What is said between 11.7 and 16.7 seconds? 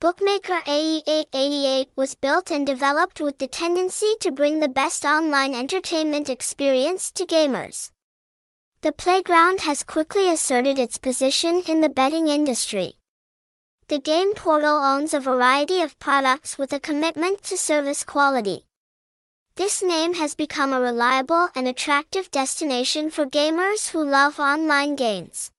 the betting industry. The game portal owns a variety of products